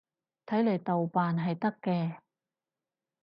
[0.47, 2.17] 睇嚟豆瓣係得嘅